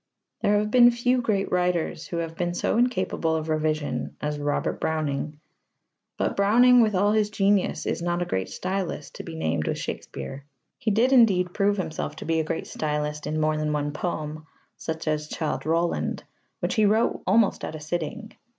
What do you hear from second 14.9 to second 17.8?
as Childe Roland which he wrote almost at a